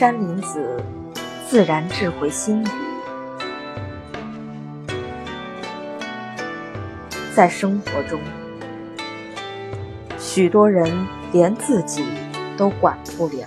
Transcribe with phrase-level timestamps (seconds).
[0.00, 0.82] 山林子
[1.46, 2.68] 自然智慧心语，
[7.36, 8.18] 在生活中，
[10.18, 10.90] 许多人
[11.32, 12.02] 连自己
[12.56, 13.46] 都管不了，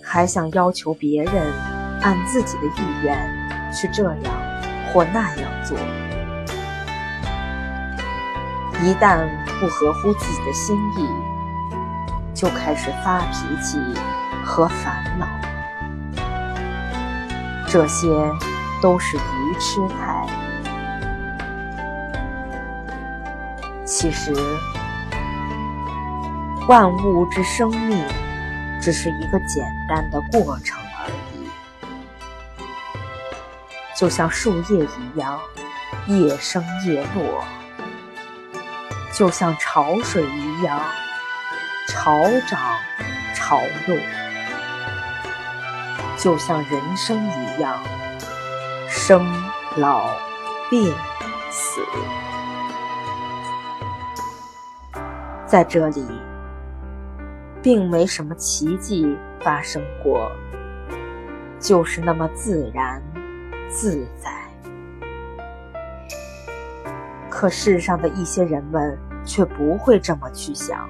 [0.00, 1.52] 还想要求别人
[2.00, 3.18] 按自己的意愿
[3.72, 4.32] 去这样
[4.92, 5.76] 或那样做。
[8.80, 9.26] 一旦
[9.58, 11.08] 不合乎自己的心意，
[12.32, 13.76] 就开始发脾气
[14.46, 15.26] 和烦恼，
[17.68, 18.06] 这些
[18.80, 19.20] 都是愚
[19.58, 20.24] 痴态。
[23.84, 24.32] 其实，
[26.68, 28.02] 万物之生命
[28.80, 31.50] 只是一个简单的过程而已，
[33.96, 35.38] 就像树叶一样，
[36.06, 37.44] 叶生叶落。
[39.12, 40.80] 就像潮水一样，
[41.88, 42.60] 潮涨
[43.34, 43.96] 潮落；
[46.16, 47.78] 就像人生一样，
[48.88, 49.26] 生
[49.76, 50.08] 老
[50.70, 50.92] 病
[51.50, 51.80] 死。
[55.46, 56.04] 在这里，
[57.62, 60.30] 并没什么奇迹发生过，
[61.60, 63.00] 就是那么自然
[63.68, 64.32] 自在。
[67.28, 70.88] 可世上的一些人们却不会这么去想，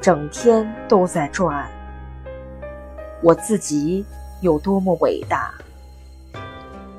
[0.00, 1.66] 整天都在转。
[3.22, 4.04] 我自己
[4.40, 5.54] 有多么伟大，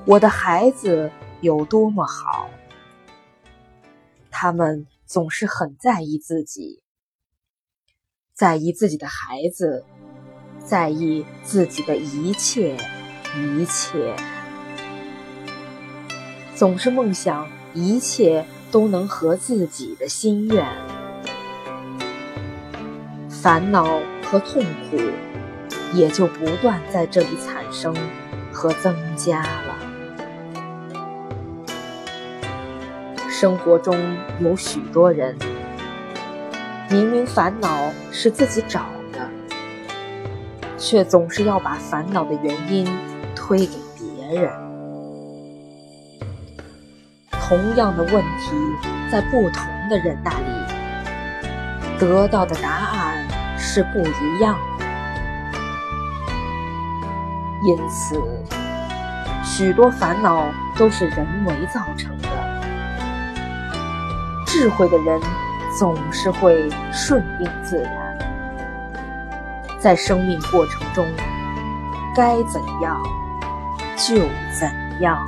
[0.05, 2.49] 我的孩子有多么好，
[4.31, 6.81] 他们总是很在意自己，
[8.33, 9.83] 在意自己的孩子，
[10.65, 12.77] 在意自己的一切
[13.35, 14.15] 一切，
[16.55, 17.47] 总是梦想。
[17.75, 20.63] 一切都能合自己的心愿，
[23.27, 24.99] 烦恼和痛苦
[25.93, 27.95] 也就不断在这里产生
[28.51, 29.75] 和增加了。
[33.29, 33.95] 生活中
[34.39, 35.37] 有许多人，
[36.89, 39.29] 明明烦恼是自己找的，
[40.77, 42.87] 却总是要把烦恼的原因
[43.35, 44.51] 推给别人。
[47.31, 48.55] 同样的问题，
[49.11, 50.45] 在不同的人那里
[51.99, 53.27] 得到的答案
[53.59, 54.72] 是不一样的。
[57.65, 58.21] 因此，
[59.43, 62.27] 许多烦恼都是人为造成的。
[64.45, 65.19] 智慧的人
[65.79, 68.17] 总是会顺应自然，
[69.79, 71.07] 在生命过程中
[72.15, 73.01] 该怎样
[73.97, 74.15] 就
[74.59, 74.69] 怎
[74.99, 75.25] 样。